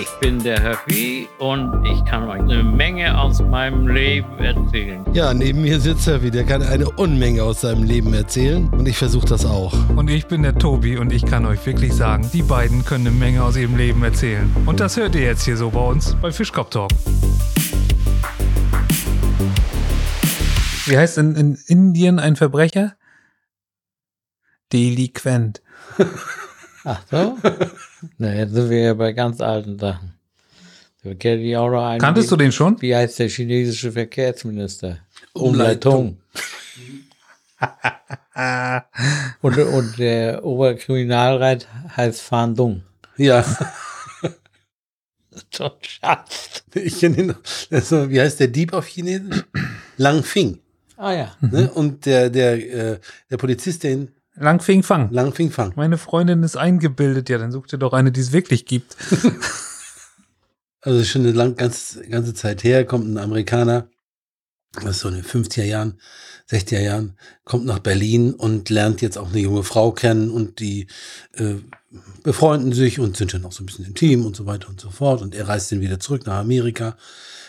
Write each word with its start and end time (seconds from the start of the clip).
Ich 0.00 0.08
bin 0.20 0.42
der 0.42 0.62
Höffi 0.62 1.28
und 1.38 1.84
ich 1.84 2.02
kann 2.06 2.28
euch 2.28 2.40
eine 2.40 2.62
Menge 2.62 3.18
aus 3.18 3.42
meinem 3.42 3.86
Leben 3.86 4.38
erzählen. 4.38 5.04
Ja, 5.12 5.34
neben 5.34 5.60
mir 5.60 5.78
sitzt 5.78 6.06
Höffi, 6.06 6.30
der 6.30 6.44
kann 6.44 6.62
eine 6.62 6.88
Unmenge 6.88 7.42
aus 7.42 7.60
seinem 7.60 7.82
Leben 7.82 8.14
erzählen 8.14 8.68
und 8.70 8.88
ich 8.88 8.96
versuche 8.96 9.26
das 9.26 9.44
auch. 9.44 9.74
Und 9.90 10.08
ich 10.08 10.26
bin 10.26 10.42
der 10.42 10.54
Tobi 10.54 10.96
und 10.96 11.12
ich 11.12 11.26
kann 11.26 11.44
euch 11.44 11.64
wirklich 11.66 11.92
sagen, 11.92 12.30
die 12.32 12.42
beiden 12.42 12.84
können 12.84 13.08
eine 13.08 13.16
Menge 13.16 13.42
aus 13.42 13.56
ihrem 13.56 13.76
Leben 13.76 14.02
erzählen. 14.02 14.50
Und 14.64 14.80
das 14.80 14.96
hört 14.96 15.14
ihr 15.14 15.22
jetzt 15.22 15.44
hier 15.44 15.58
so 15.58 15.70
bei 15.70 15.80
uns 15.86 16.16
bei 16.22 16.32
Fischkopf 16.32 16.70
Talk. 16.70 16.90
Wie 20.86 20.96
heißt 20.96 21.18
in, 21.18 21.34
in 21.36 21.58
Indien 21.66 22.18
ein 22.18 22.36
Verbrecher? 22.36 22.94
Deliquent. 24.72 25.62
Ach 26.84 27.02
so? 27.10 27.38
Na, 28.18 28.34
jetzt 28.34 28.52
sind 28.52 28.70
wir 28.70 28.78
ja 28.78 28.94
bei 28.94 29.12
ganz 29.12 29.40
alten 29.40 29.78
Sachen. 29.78 30.14
Da 31.02 31.14
kenn 31.14 31.40
ich 31.40 31.56
auch 31.56 31.70
noch 31.70 31.84
einen, 31.84 32.00
Kanntest 32.00 32.30
du 32.30 32.36
den 32.36 32.52
schon? 32.52 32.80
Wie 32.80 32.94
heißt 32.94 33.18
der 33.18 33.28
chinesische 33.28 33.92
Verkehrsminister? 33.92 34.98
Umleitung. 35.32 36.18
Und, 39.40 39.56
und 39.58 39.98
der 39.98 40.44
Oberkriminalrat 40.44 41.68
heißt 41.96 42.20
Fan 42.20 42.54
Dung. 42.54 42.82
Ja, 43.16 43.44
ein 44.22 45.70
Schatz. 45.80 46.64
ich 46.74 46.98
kenne 46.98 47.16
ihn 47.16 47.26
noch. 47.28 47.40
Das 47.70 47.84
ist 47.84 47.88
so, 47.90 48.10
wie 48.10 48.20
heißt 48.20 48.40
der 48.40 48.48
Dieb 48.48 48.72
auf 48.72 48.86
Chinesisch? 48.86 49.44
Lang 49.96 50.24
Fing. 50.24 50.58
Ah 50.96 51.12
ja. 51.12 51.36
Ne? 51.40 51.70
Und 51.70 52.06
der, 52.06 52.28
der, 52.28 52.52
äh, 52.94 52.98
der 53.30 53.36
Polizist, 53.36 53.84
der 53.84 53.92
ihn 53.92 54.12
Langfing 54.36 54.82
Fang. 54.82 55.10
Lang 55.12 55.32
Fing 55.32 55.50
Fang. 55.50 55.72
Meine 55.76 55.96
Freundin 55.96 56.42
ist 56.42 56.56
eingebildet. 56.56 57.28
Ja, 57.28 57.38
dann 57.38 57.52
such 57.52 57.68
dir 57.68 57.78
doch 57.78 57.92
eine, 57.92 58.10
die 58.10 58.20
es 58.20 58.32
wirklich 58.32 58.66
gibt. 58.66 58.96
Also 60.84 61.02
schon 61.02 61.22
eine 61.22 61.32
lang, 61.32 61.56
ganz, 61.56 61.98
ganze 62.10 62.34
Zeit 62.34 62.62
her, 62.62 62.84
kommt 62.84 63.08
ein 63.08 63.16
Amerikaner, 63.16 63.88
das 64.74 64.96
ist 64.96 65.00
so 65.00 65.08
in 65.08 65.14
den 65.14 65.24
50er 65.24 65.64
Jahren, 65.64 65.98
60er 66.50 66.80
Jahren, 66.80 67.16
kommt 67.44 67.64
nach 67.64 67.78
Berlin 67.78 68.34
und 68.34 68.68
lernt 68.68 69.00
jetzt 69.00 69.16
auch 69.16 69.30
eine 69.30 69.38
junge 69.38 69.62
Frau 69.62 69.92
kennen 69.92 70.30
und 70.30 70.58
die 70.58 70.88
äh, 71.32 71.54
befreunden 72.22 72.74
sich 72.74 73.00
und 73.00 73.16
sind 73.16 73.32
dann 73.32 73.46
auch 73.46 73.52
so 73.52 73.62
ein 73.62 73.66
bisschen 73.66 73.86
intim 73.86 74.26
und 74.26 74.36
so 74.36 74.44
weiter 74.44 74.68
und 74.68 74.78
so 74.78 74.90
fort. 74.90 75.22
Und 75.22 75.34
er 75.34 75.48
reist 75.48 75.72
dann 75.72 75.80
wieder 75.80 76.00
zurück 76.00 76.26
nach 76.26 76.40
Amerika, 76.40 76.98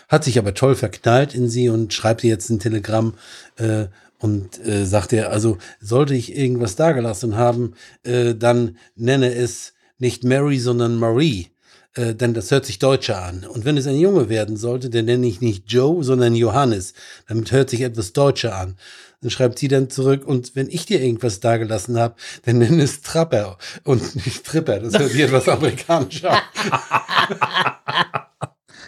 hat 0.08 0.24
sich 0.24 0.38
aber 0.38 0.54
toll 0.54 0.76
verknallt 0.76 1.34
in 1.36 1.50
sie 1.50 1.70
und 1.70 1.94
schreibt 1.94 2.24
ihr 2.24 2.30
jetzt 2.30 2.50
ein 2.50 2.60
Telegramm 2.60 3.16
äh, 3.58 3.86
und 4.20 4.66
äh, 4.66 4.86
sagt 4.86 5.14
er, 5.14 5.32
also 5.32 5.58
sollte 5.80 6.16
ich 6.16 6.36
irgendwas 6.36 6.76
dagelassen 6.76 7.36
haben, 7.36 7.74
äh, 8.04 8.34
dann 8.36 8.78
nenne 8.96 9.34
es 9.34 9.74
nicht 9.98 10.24
Mary, 10.24 10.60
sondern 10.60 10.98
Marie 10.98 11.50
äh, 11.96 12.14
denn 12.14 12.34
das 12.34 12.52
hört 12.52 12.66
sich 12.66 12.80
deutscher 12.80 13.24
an. 13.24 13.46
Und 13.46 13.66
wenn 13.66 13.78
es 13.78 13.88
ein 13.88 13.98
Junge 13.98 14.30
werden 14.30 14.58
sollte, 14.58 14.90
dann 14.90 15.06
nenne 15.06 15.28
ich 15.28 15.42
nicht 15.42 15.72
Joe, 15.72 16.04
sondern 16.04 16.36
Johannes. 16.36 16.94
Damit 17.28 17.52
hört 17.52 17.70
sich 17.70 17.82
etwas 17.82 18.14
deutscher 18.14 18.56
an. 18.56 18.76
Dann 19.22 19.32
schreibt 19.32 19.58
sie 19.58 19.70
dann 19.70 19.90
zurück, 19.90 20.28
und 20.28 20.56
wenn 20.56 20.70
ich 20.70 20.86
dir 20.86 21.02
irgendwas 21.02 21.40
dagelassen 21.40 21.98
habe, 21.98 22.16
dann 22.44 22.60
nenne 22.60 22.84
es 22.84 23.02
Trapper 23.02 23.58
und 23.84 24.16
nicht 24.26 24.46
Tripper. 24.46 24.80
Das 24.80 25.00
hört 25.00 25.12
sich 25.12 25.22
etwas 25.22 25.48
amerikanischer 25.50 26.32
an. 26.32 26.42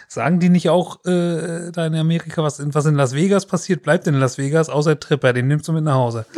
Sagen 0.08 0.40
die 0.40 0.48
nicht 0.48 0.70
auch 0.70 1.04
äh, 1.04 1.70
da 1.70 1.86
in 1.86 1.94
Amerika, 1.94 2.42
was 2.42 2.58
in, 2.60 2.74
was 2.74 2.86
in 2.86 2.94
Las 2.94 3.14
Vegas 3.14 3.44
passiert, 3.46 3.82
bleibt 3.82 4.06
in 4.06 4.14
Las 4.14 4.38
Vegas, 4.38 4.70
außer 4.70 4.98
Tripper, 4.98 5.34
den 5.34 5.48
nimmst 5.48 5.68
du 5.68 5.72
mit 5.72 5.84
nach 5.84 5.94
Hause. 5.94 6.26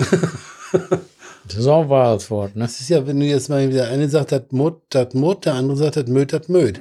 Das 1.49 1.59
ist 1.59 1.67
auch 1.67 1.83
ein 1.83 1.89
wahres 1.89 2.31
Wort, 2.31 2.55
ne? 2.55 2.63
Das 2.63 2.81
ist 2.81 2.91
ja, 2.91 3.07
wenn 3.09 3.19
du 3.19 3.27
jetzt 3.27 3.49
mal 3.49 3.69
wieder 3.69 3.89
eine 3.89 4.09
sagt, 4.09 4.31
das 4.31 4.43
Mut, 4.51 4.83
das 4.91 5.15
Mut, 5.15 5.47
der 5.47 5.55
andere 5.55 5.77
sagt, 5.77 5.97
das 5.97 6.07
Möd, 6.07 6.33
das 6.33 6.49
Möd. 6.49 6.81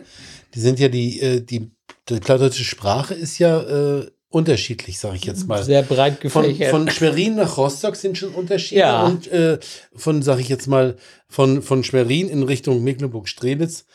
Die 0.53 0.59
sind 0.59 0.79
ja 0.79 0.89
die, 0.89 1.19
äh, 1.21 1.41
die, 1.41 1.71
die 2.07 2.19
plattdeutsche 2.19 2.63
Sprache 2.63 3.15
ist 3.15 3.39
ja 3.39 3.61
äh, 3.61 4.05
unterschiedlich, 4.29 4.99
sage 4.99 5.15
ich 5.15 5.23
jetzt 5.23 5.47
mal. 5.47 5.63
Sehr 5.63 5.81
breit 5.81 6.19
Von, 6.27 6.43
gefächert. 6.43 6.69
von 6.69 6.89
Schwerin 6.89 7.35
nach 7.35 7.57
Rostock 7.57 7.95
sind 7.95 8.17
schon 8.17 8.29
Unterschiede. 8.29 8.81
Ja. 8.81 9.05
Und 9.05 9.27
äh, 9.31 9.57
von, 9.95 10.21
sag 10.21 10.39
ich 10.39 10.49
jetzt 10.49 10.67
mal, 10.67 10.97
von, 11.27 11.63
von 11.63 11.83
Schwerin 11.83 12.29
in 12.29 12.43
Richtung 12.43 12.83
Mecklenburg-Strelitz. 12.83 13.85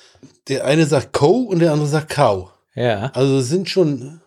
Der 0.49 0.65
eine 0.65 0.87
sagt 0.87 1.13
Co 1.13 1.43
und 1.43 1.61
der 1.61 1.73
andere 1.73 1.89
sagt 1.89 2.11
Kau. 2.11 2.51
Ja. 2.75 3.11
Also 3.15 3.39
es 3.39 3.49
sind 3.49 3.69
schon, 3.69 4.21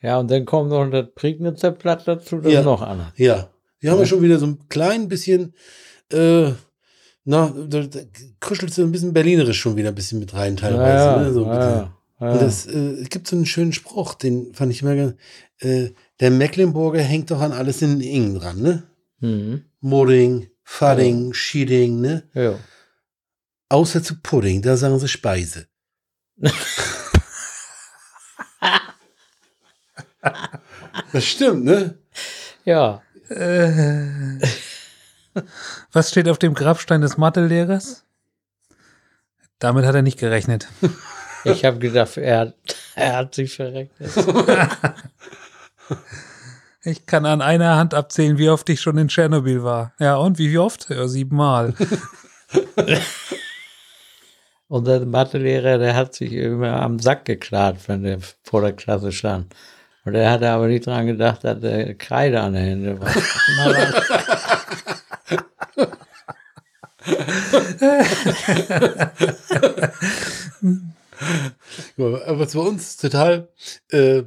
Ja, 0.00 0.18
und 0.18 0.30
dann 0.30 0.44
kommt 0.44 0.70
noch 0.70 0.88
das 0.90 1.06
Prignitzer 1.14 1.70
Blatt 1.72 2.06
dazu, 2.06 2.38
das 2.38 2.52
Ja. 2.52 2.62
noch 2.62 2.82
anders. 2.82 3.12
ja. 3.16 3.48
Wir 3.80 3.90
haben 3.90 3.98
ja 3.98 4.06
schon 4.06 4.22
wieder 4.22 4.38
so 4.38 4.46
ein 4.46 4.68
klein 4.68 5.08
bisschen, 5.08 5.54
äh, 6.12 6.52
na, 7.24 7.52
da, 7.68 7.82
da 7.82 8.00
kuschelt 8.38 8.72
so 8.72 8.82
ein 8.82 8.92
bisschen 8.92 9.12
Berlinerisch 9.12 9.58
schon 9.60 9.74
wieder 9.76 9.88
ein 9.88 9.94
bisschen 9.96 10.20
mit 10.20 10.32
rein 10.34 10.56
teilweise. 10.56 11.04
ja, 11.04 11.16
ne? 11.20 11.32
so 11.32 11.44
ja, 11.46 11.70
ja. 12.20 12.32
Und 12.32 12.40
das 12.40 12.66
äh, 12.66 12.78
es 13.02 13.08
gibt 13.08 13.26
so 13.26 13.34
einen 13.34 13.46
schönen 13.46 13.72
Spruch, 13.72 14.14
den 14.14 14.54
fand 14.54 14.70
ich 14.70 14.82
immer 14.82 14.94
ganz, 14.94 15.14
äh, 15.58 15.90
der 16.20 16.30
Mecklenburger 16.30 17.00
hängt 17.00 17.32
doch 17.32 17.40
an 17.40 17.50
alles 17.50 17.82
in 17.82 18.00
Ingen 18.00 18.36
dran, 18.38 18.60
ne? 18.62 18.84
Mhm. 19.18 19.64
Modding, 19.80 20.48
Fudding, 20.62 21.32
Sheeding, 21.34 22.00
ne? 22.00 22.22
Ja. 22.34 22.54
Außer 23.68 24.00
zu 24.04 24.20
Pudding, 24.22 24.62
da 24.62 24.76
sagen 24.76 24.96
sie 25.00 25.08
Speise. 25.08 25.66
das 31.12 31.24
stimmt, 31.24 31.64
ne? 31.64 31.98
ja. 32.64 33.02
Äh, 33.28 34.38
was 35.92 36.10
steht 36.10 36.28
auf 36.28 36.38
dem 36.38 36.54
Grabstein 36.54 37.00
des 37.00 37.16
Mathelehrers? 37.16 38.04
Damit 39.58 39.84
hat 39.84 39.94
er 39.94 40.02
nicht 40.02 40.18
gerechnet. 40.18 40.68
Ich 41.44 41.64
habe 41.64 41.78
gedacht, 41.78 42.16
er 42.18 42.38
hat, 42.38 42.54
er 42.94 43.16
hat 43.16 43.34
sich 43.34 43.54
verrechnet. 43.54 44.12
Ich 46.84 47.06
kann 47.06 47.26
an 47.26 47.40
einer 47.40 47.76
Hand 47.76 47.94
abzählen, 47.94 48.38
wie 48.38 48.48
oft 48.48 48.68
ich 48.68 48.80
schon 48.80 48.98
in 48.98 49.06
Tschernobyl 49.06 49.62
war. 49.62 49.92
Ja, 50.00 50.16
und 50.16 50.38
wie 50.38 50.58
oft? 50.58 50.90
Ja, 50.90 51.06
siebenmal. 51.06 51.74
Unser 54.68 55.06
Mathelehrer, 55.06 55.78
der 55.78 55.94
hat 55.94 56.14
sich 56.14 56.32
immer 56.32 56.82
am 56.82 56.98
Sack 56.98 57.24
geklart, 57.24 57.76
wenn 57.86 58.02
der 58.02 58.18
vor 58.42 58.62
der 58.62 58.72
Klasse 58.72 59.12
stand. 59.12 59.54
Und 60.04 60.14
er 60.14 60.30
hatte 60.30 60.50
aber 60.50 60.66
nicht 60.66 60.86
dran 60.86 61.06
gedacht, 61.06 61.44
dass 61.44 61.60
der 61.60 61.94
Kreide 61.94 62.40
an 62.40 62.54
der 62.54 62.62
Hände 62.62 63.00
war. 63.00 63.08
Was 71.96 72.52
bei 72.54 72.60
uns 72.60 72.96
total 72.96 73.48
äh, 73.90 74.22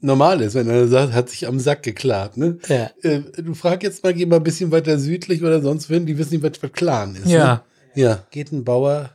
normal 0.00 0.42
ist, 0.42 0.54
wenn 0.54 0.68
einer 0.68 0.86
sagt, 0.88 1.12
hat 1.12 1.30
sich 1.30 1.46
am 1.46 1.58
Sack 1.58 1.82
geklart, 1.82 2.36
ne? 2.36 2.58
ja. 2.68 2.90
Äh, 3.02 3.20
du 3.42 3.54
frag 3.54 3.82
jetzt 3.82 4.04
mal, 4.04 4.12
geh 4.14 4.26
mal 4.26 4.36
ein 4.36 4.42
bisschen 4.42 4.70
weiter 4.70 4.98
südlich 4.98 5.42
oder 5.42 5.62
sonst 5.62 5.88
wohin, 5.90 6.06
die 6.06 6.18
wissen 6.18 6.34
nicht, 6.34 6.42
was 6.42 6.58
verklaren 6.58 7.16
ist. 7.16 7.26
Ne? 7.26 7.32
Ja. 7.32 7.64
Ja, 7.94 8.26
geht 8.30 8.52
ein 8.52 8.64
Bauer 8.64 9.10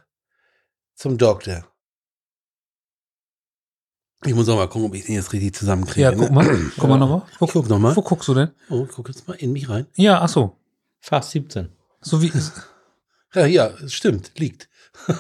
zum 0.95 1.17
Doktor. 1.17 1.68
Ich 4.25 4.35
muss 4.35 4.49
auch 4.49 4.57
mal 4.57 4.67
gucken, 4.67 4.89
ob 4.89 4.95
ich 4.95 5.05
den 5.05 5.15
jetzt 5.15 5.31
richtig 5.31 5.55
zusammenkriege. 5.55 6.01
Ja, 6.01 6.11
ne? 6.11 6.17
guck 6.17 6.31
mal. 6.31 6.45
Guck 6.77 6.89
mal 6.89 6.97
nochmal. 6.97 7.21
Ich 7.31 7.37
guck 7.37 7.69
noch 7.69 7.79
mal. 7.79 7.95
wo 7.95 8.01
guckst 8.01 8.27
du 8.27 8.33
denn? 8.33 8.51
Oh, 8.69 8.85
guck 8.85 9.07
jetzt 9.07 9.27
mal 9.27 9.35
in 9.35 9.53
mich 9.53 9.69
rein. 9.69 9.87
Ja, 9.95 10.21
ach 10.21 10.29
so. 10.29 10.57
Fach 10.99 11.23
17. 11.23 11.69
So 12.01 12.21
wie. 12.21 12.31
Ja, 13.35 13.45
ja, 13.45 13.67
es 13.67 13.93
stimmt, 13.93 14.31
liegt. 14.39 14.67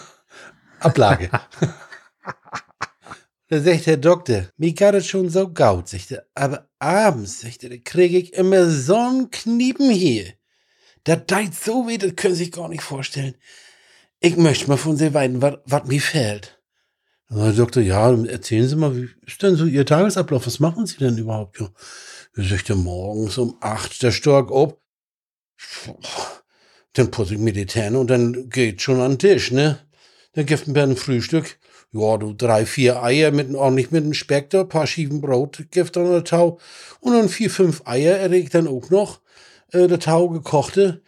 Ablage. 0.79 1.29
da 3.49 3.61
sagt 3.61 3.85
der 3.85 3.97
Doktor, 3.97 4.47
mir 4.57 4.73
geht 4.73 4.95
es 4.95 5.05
schon 5.05 5.29
so 5.29 5.53
gaut, 5.53 5.89
sagt 5.89 6.09
er, 6.09 6.25
aber 6.33 6.67
abends, 6.79 7.41
sagt 7.41 7.63
er, 7.63 7.69
da 7.69 7.77
kriege 7.77 8.17
ich 8.17 8.33
immer 8.33 8.67
so 8.67 8.95
einen 8.95 9.29
Kniepen 9.29 9.91
hier. 9.91 10.33
Das 11.03 11.27
tut 11.27 11.53
so 11.53 11.87
weh, 11.87 11.99
das 11.99 12.15
können 12.15 12.33
Sie 12.33 12.45
sich 12.45 12.51
gar 12.51 12.67
nicht 12.67 12.81
vorstellen. 12.81 13.35
Ich 14.19 14.37
möchte 14.37 14.67
mal 14.67 14.77
von 14.77 14.97
Sie 14.97 15.13
weiden, 15.13 15.39
was 15.41 15.85
mir 15.85 16.01
fehlt. 16.01 16.58
Dann 17.29 17.37
sagt 17.37 17.57
der 17.57 17.65
Doktor, 17.65 17.83
ja, 17.83 18.11
erzählen 18.25 18.67
Sie 18.67 18.75
mal, 18.75 18.95
wie 18.95 19.09
ist 19.25 19.41
denn 19.43 19.55
so 19.55 19.65
Ihr 19.65 19.85
Tagesablauf? 19.85 20.47
Was 20.47 20.59
machen 20.59 20.87
Sie 20.87 20.97
denn 20.97 21.17
überhaupt? 21.17 21.59
Ja, 21.59 21.69
da 22.35 22.43
sagt 22.43 22.69
er, 22.69 22.75
morgens 22.75 23.37
um 23.37 23.55
acht, 23.61 24.01
der 24.01 24.11
Stork 24.11 24.51
ob. 24.51 24.81
Dann 26.93 27.11
putze 27.11 27.35
ich 27.35 27.39
mir 27.39 27.53
die 27.53 27.67
Zähne 27.67 27.99
und 27.99 28.09
dann 28.09 28.49
geht 28.49 28.81
schon 28.81 28.99
an 28.99 29.11
den 29.11 29.19
Tisch, 29.19 29.51
ne? 29.51 29.77
Dann 30.33 30.45
gibt 30.45 30.67
mir 30.67 30.83
ein 30.83 30.95
Frühstück. 30.95 31.59
Ja, 31.91 32.17
du 32.17 32.33
drei, 32.33 32.65
vier 32.65 33.03
Eier 33.03 33.31
mit 33.31 33.53
ordentlich 33.53 33.91
mit 33.91 34.03
einem 34.03 34.13
Speck 34.13 34.49
da, 34.51 34.63
paar 34.63 34.87
Schiefen 34.87 35.21
Brot 35.21 35.65
gibt 35.71 35.95
dann 35.95 36.11
der 36.11 36.23
Tau. 36.23 36.59
Und 36.99 37.13
dann 37.13 37.29
vier, 37.29 37.49
fünf 37.49 37.81
Eier 37.85 38.17
erregt 38.17 38.53
dann 38.53 38.67
auch 38.67 38.89
noch. 38.89 39.21
Äh, 39.71 39.87
der 39.87 39.99
Tau 39.99 40.29
gekochte. 40.29 41.01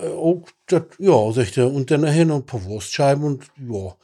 Äh, 0.00 0.08
auch, 0.08 0.48
dat, 0.66 0.88
ja, 0.98 1.32
sagt 1.32 1.56
er. 1.56 1.72
Und 1.72 1.90
dann 1.90 2.02
nachher 2.02 2.24
noch 2.24 2.36
ein 2.36 2.46
paar 2.46 2.64
Wurstscheiben 2.64 3.24
und 3.24 3.44
ja. 3.68 3.96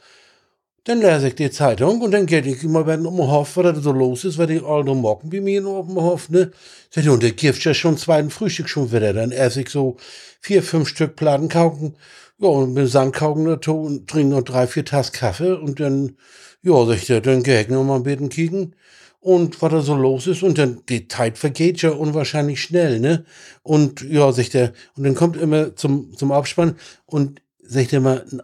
Dann 0.87 1.01
lese 1.01 1.29
ich 1.29 1.35
die 1.35 1.49
Zeitung 1.49 1.99
und 2.01 2.11
dann 2.11 2.27
geht 2.27 2.45
ich 2.45 2.61
mal 2.63 2.83
bei 2.83 2.95
dem 2.95 3.07
Hof, 3.07 3.57
was 3.57 3.73
da 3.73 3.81
so 3.81 3.91
los 3.91 4.23
ist, 4.23 4.37
weil 4.37 4.45
die 4.45 4.61
alte 4.63 4.93
Morgen 4.93 5.31
bei 5.31 5.41
mir 5.41 5.65
auf 5.65 6.27
dem 6.27 6.35
ne? 6.35 6.51
Sagt, 6.91 7.07
und 7.07 7.23
der 7.23 7.31
gibt 7.31 7.63
ja 7.63 7.73
schon 7.73 7.97
zweiten 7.97 8.29
Frühstück 8.29 8.69
schon 8.69 8.91
wieder. 8.91 9.11
Dann 9.11 9.31
esse 9.31 9.61
ich 9.61 9.69
so 9.69 9.97
vier, 10.41 10.61
fünf 10.61 10.87
Stück 10.87 11.15
Platenkauken, 11.15 11.95
ja, 12.37 12.49
und 12.49 12.75
mit 12.75 12.87
Sandkauken 12.87 13.45
dazu 13.45 13.81
und 13.81 14.07
trinke 14.07 14.35
noch 14.35 14.43
drei, 14.43 14.67
vier 14.67 14.85
Tassen 14.85 15.13
Kaffee 15.13 15.53
und 15.53 15.79
dann, 15.79 16.17
ja, 16.61 16.85
sagt 16.85 17.09
er, 17.09 17.19
dann 17.19 17.41
gehe 17.41 17.61
ich 17.61 17.67
noch 17.69 17.83
mal 17.83 17.95
ein 17.95 18.03
bisschen 18.03 18.29
kicken 18.29 18.75
und 19.19 19.59
was 19.63 19.71
da 19.71 19.81
so 19.81 19.95
los 19.95 20.27
ist 20.27 20.43
und 20.43 20.59
dann 20.59 20.83
die 20.87 21.07
Zeit 21.07 21.39
vergeht 21.39 21.81
ja 21.81 21.89
unwahrscheinlich 21.89 22.61
schnell, 22.61 22.99
ne? 22.99 23.25
Und 23.63 24.01
ja, 24.01 24.31
sagt 24.31 24.53
er, 24.53 24.71
und 24.95 25.03
dann 25.03 25.15
kommt 25.15 25.35
immer 25.35 25.75
zum, 25.75 26.15
zum 26.15 26.31
Abspann 26.31 26.75
und 27.07 27.41
sagt 27.63 27.91
er 27.91 28.01
mal, 28.01 28.23
ein 28.31 28.43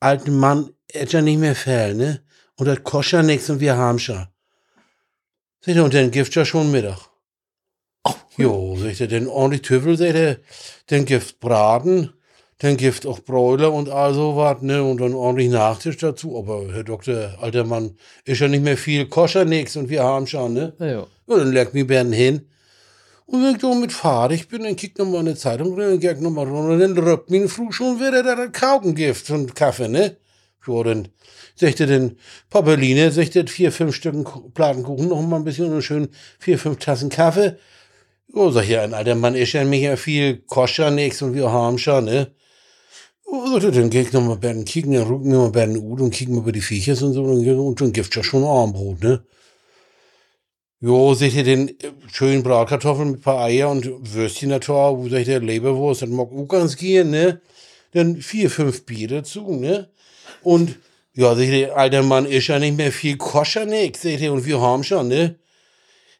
alter 0.00 0.30
Mann, 0.30 0.70
er 0.92 1.02
hat 1.02 1.12
ja 1.12 1.20
nicht 1.22 1.38
mehr 1.38 1.54
viel, 1.54 1.94
ne? 1.94 2.22
Und 2.56 2.66
das 2.66 2.82
kostet 2.84 3.12
ja 3.12 3.22
nichts 3.22 3.50
und 3.50 3.60
wir 3.60 3.76
haben 3.76 3.98
schon. 3.98 4.26
Sagt 5.60 5.76
er, 5.76 5.84
und 5.84 5.94
dann 5.94 6.10
gibt 6.10 6.34
ja 6.34 6.44
schon 6.44 6.70
Mittag. 6.70 6.98
Jo, 8.36 8.76
sagt 8.76 9.00
er, 9.00 9.08
dann 9.08 9.26
ordentlich 9.26 9.62
Tüffel, 9.62 9.96
sagt 9.96 10.14
er, 10.14 10.36
dann 10.86 11.04
gibt 11.04 11.38
Braten, 11.40 12.12
dann 12.58 12.76
gibt 12.76 13.06
auch 13.06 13.20
Bräuler 13.20 13.72
und 13.72 13.88
all 13.88 14.14
so 14.14 14.36
was, 14.36 14.62
ne, 14.62 14.82
und 14.82 15.00
dann 15.00 15.14
ordentlich 15.14 15.50
Nachtisch 15.50 15.98
dazu. 15.98 16.38
Aber 16.38 16.72
Herr 16.72 16.84
Doktor, 16.84 17.38
alter 17.40 17.64
Mann, 17.64 17.96
ist 18.24 18.40
ja 18.40 18.48
nicht 18.48 18.64
mehr 18.64 18.76
viel, 18.76 19.06
kostet 19.08 19.42
ja 19.42 19.48
nichts 19.48 19.76
und 19.76 19.88
wir 19.88 20.02
haben 20.02 20.26
schon, 20.26 20.54
ne? 20.54 20.72
Ja, 20.78 20.86
ja. 20.86 21.06
Ja, 21.26 21.36
dann 21.38 21.52
leg 21.52 21.74
mich 21.74 21.86
Bern 21.86 22.12
hin. 22.12 22.48
Und 23.26 23.42
wenn 23.42 23.54
ich 23.54 23.62
da 23.62 23.74
mit 23.74 23.92
fertig 23.92 24.48
bin, 24.48 24.64
dann 24.64 24.76
kick 24.76 24.98
noch 24.98 25.06
mal 25.06 25.20
eine 25.20 25.36
Zeitung 25.36 25.74
drin, 25.76 25.90
dann 25.90 26.00
geh 26.00 26.10
ich 26.10 26.20
noch 26.20 26.30
mal 26.30 26.46
runter, 26.46 26.78
dann 26.78 26.98
röppt 26.98 27.30
mich 27.30 27.50
früh 27.50 27.70
schon 27.70 27.98
wieder 27.98 28.22
da 28.22 28.34
das 28.34 28.52
Kaukengift 28.52 29.30
und 29.30 29.54
Kaffee, 29.54 29.88
ne? 29.88 30.16
Ja, 30.66 30.82
dann 30.84 31.08
sagt 31.56 31.80
er 31.80 31.86
den 31.86 32.18
Papeline, 32.50 33.10
sagt 33.10 33.34
er 33.36 33.46
vier, 33.46 33.72
fünf 33.72 33.94
Stücken 33.96 34.24
Ku- 34.24 34.50
Platenkuchen, 34.50 35.08
noch 35.08 35.20
mal 35.22 35.36
ein 35.36 35.44
bisschen 35.44 35.72
und 35.72 35.82
schön 35.82 36.08
vier, 36.38 36.58
fünf 36.58 36.78
Tassen 36.78 37.08
Kaffee. 37.08 37.56
Ja, 38.34 38.50
sag 38.50 38.64
ich, 38.64 38.70
ja, 38.70 38.82
ein 38.82 38.94
alter 38.94 39.14
Mann 39.14 39.34
ist 39.34 39.52
ja 39.52 39.64
nicht 39.64 39.82
mehr 39.82 39.96
viel, 39.96 40.38
kostet 40.46 40.78
ja 40.84 40.90
nichts 40.90 41.20
und 41.22 41.34
wir 41.34 41.50
haben 41.50 41.78
schon, 41.78 42.04
ne? 42.06 42.32
Ja, 43.30 43.50
sagt 43.52 43.64
er, 43.64 43.70
dann 43.72 43.90
geh 43.90 44.02
ich 44.02 44.12
noch 44.12 44.22
mal 44.22 44.36
bei 44.36 44.52
den 44.52 44.64
kicken, 44.64 44.92
dann 44.92 45.06
rücken 45.06 45.30
wir 45.32 45.38
mal 45.38 45.50
bei 45.50 45.66
den 45.66 45.76
Ud 45.78 46.00
und 46.00 46.10
kicken 46.14 46.36
mal 46.36 46.42
bei 46.42 46.52
die 46.52 46.60
Viechers 46.60 47.02
und 47.02 47.12
so, 47.12 47.22
und 47.24 47.44
dann- 47.44 47.58
und 47.58 47.80
dann 47.80 47.92
gibt's 47.92 48.14
ja 48.14 48.22
schon 48.22 48.44
Armbrot, 48.44 49.02
ne? 49.02 49.24
Jo, 50.80 51.14
seht 51.14 51.34
ihr 51.34 51.44
den 51.44 51.68
äh, 51.68 51.92
schönen 52.12 52.42
Bratkartoffeln 52.42 53.12
mit 53.12 53.20
ein 53.20 53.22
paar 53.22 53.44
Eier 53.44 53.70
und 53.70 53.88
Würstchen 54.14 54.48
natürlich, 54.50 54.98
wo 54.98 55.08
seht 55.08 55.28
ihr 55.28 55.40
Leberwurst, 55.40 56.02
das 56.02 56.08
mag 56.08 56.28
auch 56.32 56.46
ganz 56.46 56.76
gehen, 56.76 57.10
ne? 57.10 57.40
Dann 57.92 58.16
vier, 58.16 58.48
fünf 58.50 58.84
Bier 58.86 59.08
dazu, 59.08 59.52
ne? 59.52 59.90
Und 60.42 60.76
ja, 61.14 61.34
seht 61.34 61.52
ihr, 61.52 61.76
alter 61.76 62.02
Mann 62.02 62.24
ist 62.26 62.46
ja 62.48 62.58
nicht 62.58 62.76
mehr 62.76 62.90
viel 62.92 63.16
koscher 63.16 63.64
nix, 63.66 64.02
seht 64.02 64.20
ihr, 64.20 64.32
und 64.32 64.44
wir 64.46 64.60
haben 64.60 64.82
schon, 64.84 65.08
ne? 65.08 65.34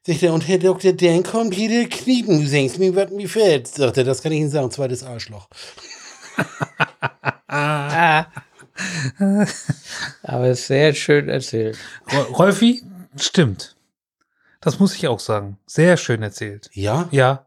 Seht 0.04 0.20
ihr, 0.22 0.32
und 0.32 0.46
Herr 0.48 0.58
Dr. 0.58 0.92
Dan 0.92 1.22
kommt 1.22 1.54
jede 1.54 1.88
Kniepen, 1.88 2.42
du 2.44 2.50
denkst 2.50 2.78
mir, 2.78 2.94
was 2.94 3.10
mir 3.10 3.28
fällt, 3.28 3.68
sagt 3.68 3.96
er, 3.96 4.04
das 4.04 4.20
kann 4.22 4.32
ich 4.32 4.40
Ihnen 4.40 4.50
sagen, 4.50 4.70
zweites 4.70 5.02
Arschloch. 5.02 5.48
Aber 10.22 10.54
sehr 10.54 10.94
schön 10.94 11.28
erzählt. 11.28 11.76
Ro- 12.12 12.32
Rolfi, 12.34 12.82
stimmt. 13.16 13.76
Das 14.60 14.78
muss 14.78 14.94
ich 14.94 15.08
auch 15.08 15.20
sagen. 15.20 15.58
Sehr 15.66 15.96
schön 15.96 16.22
erzählt. 16.22 16.70
Ja? 16.72 17.08
Ja. 17.10 17.46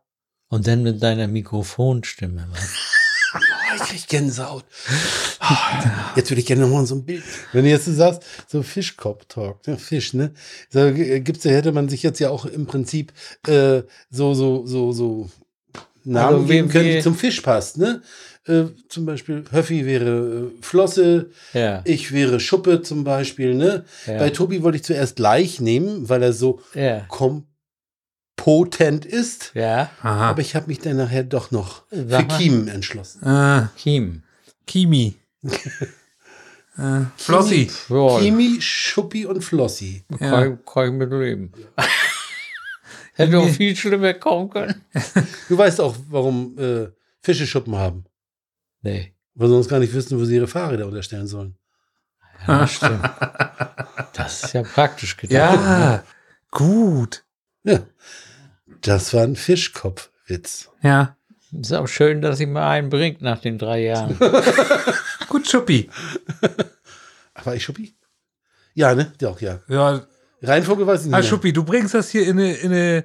Und 0.50 0.68
dann 0.68 0.84
mit 0.84 1.02
deiner 1.02 1.28
Mikrofonstimme. 1.28 2.48
was? 2.52 2.70
Oh, 3.38 3.76
ich 3.76 3.82
krieg 3.90 4.08
Gänsehaut. 4.08 4.64
Ah, 5.48 6.14
Jetzt 6.16 6.30
würde 6.32 6.40
ich 6.42 6.46
gerne 6.48 6.62
noch 6.64 6.70
mal 6.70 6.86
so 6.86 6.96
ein 6.96 7.06
Bild. 7.06 7.24
Wenn 7.54 7.64
du 7.66 7.70
jetzt 7.70 7.86
so 7.86 7.94
sagst, 7.94 8.24
so 8.48 8.64
Fischkopf-Talk, 8.64 9.68
ne? 9.68 9.78
Fisch, 9.78 10.14
ne? 10.14 10.32
Da 10.72 10.92
g- 10.92 11.20
gibt's 11.20 11.46
hätte 11.46 11.72
man 11.72 11.90
sich 11.90 12.04
jetzt 12.04 12.20
ja 12.20 12.30
auch 12.30 12.46
im 12.46 12.66
Prinzip 12.66 13.12
äh, 13.48 13.84
so, 14.10 14.34
so, 14.34 14.66
so, 14.66 14.92
so 14.92 15.30
Namen 16.04 16.36
Also, 16.36 16.46
geben 16.48 16.70
können, 16.70 16.92
die 16.92 17.02
zum 17.02 17.16
Fisch 17.16 17.42
passt, 17.42 17.78
ne? 17.78 18.02
Äh, 18.48 18.66
zum 18.90 19.06
Beispiel 19.08 19.44
Höffi 19.52 19.86
wäre 19.88 20.52
äh, 20.60 20.62
Flosse, 20.64 21.32
Ja. 21.54 21.82
ich 21.84 22.12
wäre 22.12 22.40
Schuppe 22.40 22.82
zum 22.84 23.04
Beispiel, 23.04 23.56
ne? 23.56 23.86
Ja. 24.06 24.20
Bei 24.20 24.30
Tobi 24.30 24.62
wollte 24.64 24.78
ich 24.78 24.84
zuerst 24.84 25.18
Leich 25.20 25.60
nehmen, 25.62 26.08
weil 26.10 26.22
er 26.24 26.32
so 26.34 26.62
Ja. 26.76 27.06
kompotent 28.38 29.06
ist. 29.06 29.52
Ja. 29.56 29.90
Aha. 30.02 30.30
Aber 30.30 30.42
ich 30.42 30.56
habe 30.56 30.68
mich 30.68 30.80
dann 30.80 30.98
nachher 30.98 31.24
doch 31.24 31.52
noch 31.52 31.84
für 31.90 32.08
Sag 32.08 32.28
mal. 32.30 32.38
Kiemen 32.38 32.68
entschlossen. 32.68 33.24
äh, 33.26 33.64
Kim. 33.78 34.24
Kimi. 34.68 35.16
Äh, 36.78 37.06
Flossi. 37.18 37.70
Kimi, 38.20 38.62
Schuppi 38.62 39.26
und 39.26 39.42
Flossi. 39.42 40.04
Ja. 40.20 40.30
kann, 40.30 40.60
kann 40.66 40.86
ich 40.86 40.92
mit 40.94 41.12
leben. 41.12 41.52
Hätte 43.14 43.40
auch 43.40 43.50
viel 43.50 43.76
schlimmer 43.76 44.14
kommen 44.14 44.50
können. 44.50 44.82
Du 45.48 45.58
weißt 45.58 45.80
auch, 45.80 45.96
warum 46.10 46.58
äh, 46.58 46.88
Fische 47.22 47.48
Schuppen 47.48 47.76
haben. 47.76 48.06
Nee. 48.82 49.14
Weil 49.36 49.48
sie 49.48 49.54
sonst 49.54 49.70
gar 49.70 49.80
nicht 49.80 49.94
wissen, 49.94 50.20
wo 50.20 50.26
sie 50.26 50.36
ihre 50.36 50.48
Fahrräder 50.48 50.86
unterstellen 50.86 51.28
sollen. 51.28 51.56
Ja, 52.46 52.60
das 52.60 52.72
stimmt. 52.74 53.10
Das 54.14 54.44
ist 54.44 54.54
ja 54.54 54.64
praktisch 54.64 55.18
gedacht. 55.18 55.56
Ja. 55.56 56.04
Gut. 56.52 57.24
Ja. 57.64 57.80
Das 58.82 59.14
war 59.14 59.24
ein 59.24 59.36
Fischkopfwitz. 59.36 60.70
Ja. 60.82 61.18
Ist 61.52 61.74
auch 61.74 61.88
schön, 61.88 62.22
dass 62.22 62.38
sie 62.38 62.46
mal 62.46 62.70
einen 62.70 62.90
bringt 62.90 63.22
nach 63.22 63.40
den 63.40 63.58
drei 63.58 63.82
Jahren. 63.84 64.18
Gut, 65.36 65.50
Schuppi. 65.50 65.90
War 67.44 67.56
ich 67.56 67.64
Schuppi? 67.66 67.94
Ja, 68.74 68.96
ne? 68.96 69.12
Doch, 69.20 69.42
ja. 69.42 69.60
Ja, 69.68 70.08
Reihenfolge 70.42 70.88
weiß 70.88 71.02
ich 71.02 71.06
nicht. 71.08 71.14
Ah, 71.14 71.20
mehr. 71.20 71.28
Schuppi, 71.28 71.52
du 71.52 71.66
bringst 71.66 71.94
das 71.94 72.10
hier 72.10 72.26
in, 72.26 72.40
eine, 72.40 72.54
in, 72.54 72.72
eine, 72.72 73.04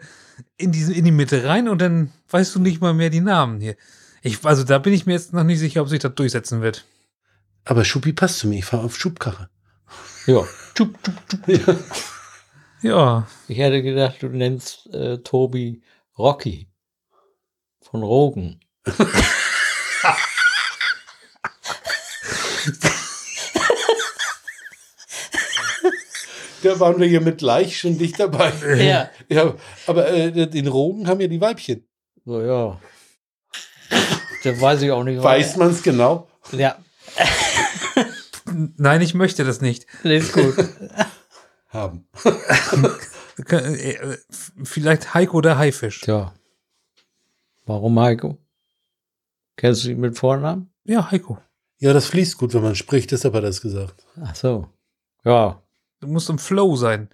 in, 0.57 0.71
diese, 0.71 0.95
in 0.95 1.05
die 1.05 1.11
Mitte 1.11 1.43
rein 1.45 1.69
und 1.69 1.83
dann 1.83 2.13
weißt 2.29 2.55
du 2.55 2.61
nicht 2.61 2.81
mal 2.81 2.95
mehr 2.95 3.11
die 3.11 3.21
Namen 3.21 3.61
hier. 3.61 3.75
Ich, 4.23 4.45
also 4.45 4.63
da 4.63 4.79
bin 4.79 4.93
ich 4.93 5.07
mir 5.07 5.15
jetzt 5.15 5.33
noch 5.33 5.43
nicht 5.43 5.59
sicher, 5.59 5.83
ob 5.83 5.89
sich 5.89 5.99
das 5.99 6.15
durchsetzen 6.15 6.63
wird. 6.63 6.85
Aber 7.65 7.85
Schuppi 7.85 8.13
passt 8.13 8.39
zu 8.39 8.47
mir. 8.47 8.61
Ich 8.61 8.65
fahre 8.65 8.85
auf 8.85 8.97
Schubkarre. 8.97 9.51
Ja. 10.27 10.47
Tschup, 10.77 10.97
tschup, 11.03 11.15
tschup. 11.29 11.49
Ja. 11.49 11.77
Ja, 12.83 13.29
Ich 13.49 13.59
hätte 13.59 13.83
gedacht, 13.83 14.23
du 14.23 14.29
nennst 14.29 14.87
äh, 14.95 15.19
Tobi 15.19 15.83
Rocky 16.17 16.69
von 17.81 18.05
Rogen. 18.05 18.61
Da 26.63 26.79
waren 26.81 26.99
wir 27.01 27.07
hier 27.09 27.21
mit 27.21 27.41
Leich 27.43 27.79
schon 27.79 27.99
dicht 27.99 28.19
dabei. 28.21 28.53
Ja. 28.79 29.11
Ja, 29.29 29.55
aber 29.87 30.11
äh, 30.11 30.47
den 30.49 30.67
Rogen 30.69 31.07
haben 31.09 31.21
ja 31.21 31.27
die 31.29 31.41
Weibchen. 31.41 31.87
So, 32.25 32.41
ja. 32.41 32.79
Da 34.45 34.61
weiß 34.61 34.83
ich 34.83 34.91
auch 34.91 35.05
nicht. 35.05 35.23
Weiß 35.23 35.57
man 35.57 35.71
es 35.71 35.83
genau? 35.83 36.29
Ja, 36.53 36.77
nein, 38.77 39.01
ich 39.03 39.15
möchte 39.15 39.45
das 39.45 39.61
nicht. 39.61 39.87
ist 40.05 40.33
gut. 40.33 40.55
Haben. 41.69 42.09
Äh, 43.49 44.17
Vielleicht 44.65 45.15
Heiko 45.15 45.41
der 45.41 45.57
Haifisch. 45.59 46.01
Tja. 46.01 46.35
Warum 47.67 47.99
Heiko? 48.01 48.39
Kennst 49.57 49.85
du 49.85 49.91
ihn 49.91 50.01
mit 50.01 50.19
Vornamen? 50.19 50.73
Ja, 50.85 51.11
Heiko. 51.11 51.39
Ja, 51.79 51.93
das 51.93 52.07
fließt 52.07 52.39
gut, 52.39 52.53
wenn 52.55 52.63
man 52.63 52.75
spricht, 52.75 53.13
deshalb 53.13 53.35
hat 53.35 53.45
er 53.45 53.49
das 53.49 53.61
gesagt. 53.61 54.05
Ach 54.21 54.35
so. 54.35 54.69
Ja. 55.25 55.63
Du 56.01 56.09
musst 56.09 56.29
im 56.31 56.39
Flow 56.39 56.77
sein. 56.77 57.09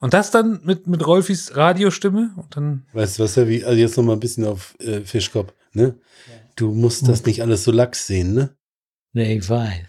Und 0.00 0.12
das 0.12 0.30
dann 0.30 0.60
mit, 0.64 0.86
mit 0.86 1.06
Rolfis 1.06 1.56
Radiostimme 1.56 2.34
und 2.36 2.56
dann. 2.56 2.86
Weißt 2.92 3.18
du 3.18 3.22
was, 3.24 3.36
ja, 3.36 3.48
wie, 3.48 3.64
also 3.64 3.78
jetzt 3.78 3.96
noch 3.96 4.04
mal 4.04 4.12
ein 4.14 4.20
bisschen 4.20 4.44
auf 4.44 4.74
äh, 4.80 5.00
Fischkopf, 5.00 5.54
ne? 5.72 5.98
Du 6.56 6.72
musst 6.72 7.08
das 7.08 7.24
nicht 7.24 7.42
alles 7.42 7.64
so 7.64 7.72
lax 7.72 8.06
sehen, 8.06 8.34
ne? 8.34 8.56
Nee, 9.12 9.36
ich 9.38 9.48
weiß. 9.48 9.86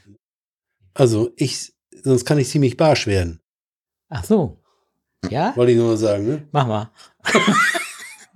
Also 0.93 1.31
ich, 1.35 1.73
sonst 2.03 2.23
kann 2.25 2.37
ich 2.37 2.47
ziemlich 2.49 2.77
barsch 2.77 3.07
werden, 3.07 3.41
Ach 4.09 4.23
so. 4.23 4.61
Ja? 5.29 5.55
wollte 5.57 5.71
ich 5.73 5.77
nur 5.77 5.87
mal 5.89 5.97
sagen, 5.97 6.27
ne? 6.27 6.47
Mach 6.51 6.67
mal. 6.67 6.91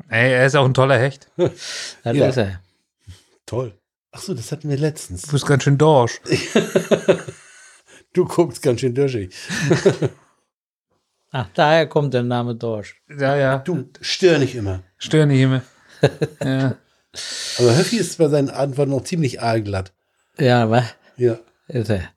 Ey, 0.10 0.32
er 0.34 0.46
ist 0.48 0.56
auch 0.56 0.66
ein 0.66 0.74
toller 0.74 0.98
Hecht. 0.98 1.32
Das 1.38 2.18
Ja. 2.18 2.28
ist 2.28 2.38
er. 2.38 2.62
Toll. 3.46 3.78
Ach 4.12 4.22
so, 4.22 4.34
das 4.34 4.52
hatten 4.52 4.70
wir 4.70 4.76
Du 4.78 4.82
letztens. 4.82 5.28
bist 5.28 5.46
ganz 5.46 5.64
schön 5.64 5.78
dorsch. 5.78 6.20
Du 8.14 8.26
guckst 8.26 8.62
ganz 8.62 8.80
schön 8.82 8.96
dirschig. 8.96 9.36
Ach, 11.32 11.48
daher 11.54 11.88
kommt 11.88 12.14
der 12.14 12.24
Name 12.24 12.56
Dorsch. 12.56 13.02
Ja, 13.08 13.36
ja. 13.36 13.58
Du, 13.60 13.90
stör 14.02 14.40
nicht 14.40 14.56
immer. 14.56 14.82
Stör 14.98 15.26
nicht 15.28 15.42
immer. 15.42 15.62
ja. 16.44 16.76
Aber 17.60 17.78
Höffi 17.78 17.98
ist 17.98 18.18
bei 18.18 18.28
seinen 18.30 18.50
Antworten 18.50 18.92
noch 18.92 19.04
ziemlich 19.04 19.42
aalglatt. 19.42 19.94
Ja, 20.40 20.70
was? 20.70 20.96
Ja. 21.18 21.38
Ist 21.68 21.90
er. 21.90 22.10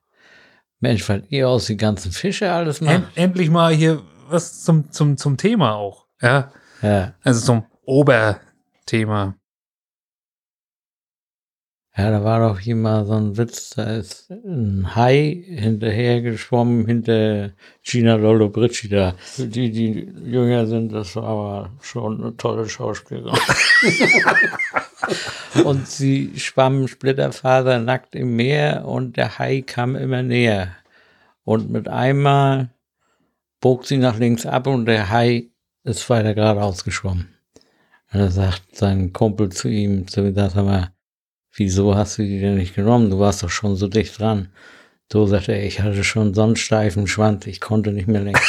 Mensch, 0.81 1.07
was 1.09 1.23
ihr 1.29 1.49
aus 1.49 1.67
die 1.67 1.77
ganzen 1.77 2.11
Fische 2.11 2.51
alles 2.51 2.81
End, 2.81 3.05
macht. 3.05 3.17
endlich 3.17 3.51
mal 3.51 3.75
hier 3.75 4.03
was 4.29 4.63
zum, 4.65 4.91
zum, 4.91 5.17
zum 5.17 5.37
Thema 5.37 5.75
auch. 5.75 6.07
Ja. 6.21 6.51
Ja. 6.81 7.15
Also 7.23 7.45
zum 7.45 7.65
Oberthema. 7.85 9.37
Ja, 11.95 12.11
da 12.11 12.25
war 12.25 12.49
doch 12.49 12.59
hier 12.59 12.77
mal 12.77 13.05
so 13.05 13.13
ein 13.13 13.37
Witz, 13.37 13.71
da 13.71 13.97
ist 13.97 14.31
ein 14.31 14.95
Hai 14.97 15.45
hinterher 15.47 16.23
geschwommen 16.23 16.87
hinter 16.87 17.51
Gina 17.83 18.15
Lollobrigida. 18.15 19.15
Die, 19.37 19.71
die 19.71 20.11
jünger 20.25 20.67
sind, 20.67 20.93
das 20.93 21.17
war 21.17 21.25
aber 21.25 21.71
schon 21.83 22.23
eine 22.23 22.35
tolle 22.39 22.67
Schauspielerin. 22.67 23.39
und 25.65 25.87
sie 25.87 26.33
schwammen 26.39 26.89
splitterfasernackt 26.89 28.15
im 28.15 28.37
Meer 28.37 28.87
und 28.87 29.19
der 29.19 29.39
Hai 29.39 29.61
kam 29.61 29.95
immer 29.95 30.23
näher. 30.23 30.75
Und 31.45 31.71
mit 31.71 31.89
einmal 31.89 32.71
bog 33.61 33.85
sie 33.85 33.99
nach 33.99 34.19
links 34.19 34.47
ab 34.47 34.67
und 34.67 34.87
der 34.87 35.11
Hai 35.11 35.51
ist 35.85 36.09
weiter 36.09 36.33
geradeaus 36.33 36.85
geschwommen. 36.85 37.35
Und 38.15 38.21
er 38.21 38.31
sagt 38.31 38.77
sein 38.77 39.13
Kumpel 39.13 39.51
zu 39.51 39.69
ihm, 39.69 40.07
so 40.09 40.23
gesagt, 40.23 40.53
sag 40.53 40.65
mal, 40.65 40.92
wieso 41.55 41.95
hast 41.95 42.19
du 42.19 42.23
die 42.23 42.41
denn 42.41 42.57
nicht 42.57 42.75
genommen? 42.75 43.11
Du 43.11 43.19
warst 43.19 43.43
doch 43.43 43.51
schon 43.51 43.77
so 43.77 43.89
dicht 43.89 44.19
dran. 44.19 44.53
So 45.13 45.27
sagt 45.27 45.49
er, 45.49 45.63
ich 45.63 45.81
hatte 45.81 46.05
schon 46.05 46.33
so 46.33 46.43
einen 46.43 46.57
steifen 46.57 47.07
Schwanz, 47.07 47.47
ich 47.47 47.61
konnte 47.61 47.93
nicht 47.93 48.09
mehr 48.09 48.23
lenken. 48.23 48.41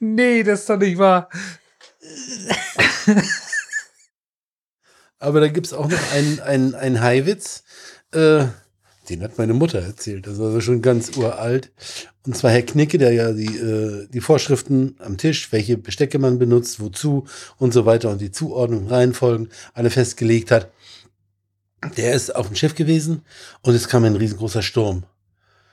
Nee, 0.00 0.42
das 0.42 0.60
ist 0.60 0.70
doch 0.70 0.78
nicht 0.78 0.98
wahr. 0.98 1.28
Aber 5.26 5.40
da 5.40 5.48
gibt 5.48 5.66
es 5.66 5.72
auch 5.72 5.88
noch 5.88 6.12
einen, 6.12 6.38
einen, 6.38 6.74
einen 6.76 7.00
Haiwitz. 7.00 7.64
Äh, 8.12 8.44
den 9.08 9.22
hat 9.24 9.38
meine 9.38 9.54
Mutter 9.54 9.80
erzählt. 9.80 10.28
Das 10.28 10.38
war 10.38 10.46
also 10.46 10.60
schon 10.60 10.82
ganz 10.82 11.16
uralt. 11.16 11.72
Und 12.24 12.36
zwar 12.36 12.52
Herr 12.52 12.62
Knicke, 12.62 12.96
der 12.96 13.12
ja 13.12 13.32
die, 13.32 13.56
äh, 13.56 14.06
die 14.06 14.20
Vorschriften 14.20 14.94
am 15.00 15.18
Tisch, 15.18 15.50
welche 15.50 15.78
Bestecke 15.78 16.20
man 16.20 16.38
benutzt, 16.38 16.78
wozu 16.78 17.26
und 17.58 17.72
so 17.72 17.86
weiter 17.86 18.10
und 18.10 18.20
die 18.20 18.30
Zuordnung, 18.30 18.86
Reihenfolgen 18.86 19.48
alle 19.74 19.90
festgelegt 19.90 20.52
hat. 20.52 20.70
Der 21.96 22.14
ist 22.14 22.32
auf 22.32 22.46
dem 22.46 22.54
Schiff 22.54 22.76
gewesen 22.76 23.22
und 23.62 23.74
es 23.74 23.88
kam 23.88 24.04
ein 24.04 24.14
riesengroßer 24.14 24.62
Sturm. 24.62 25.06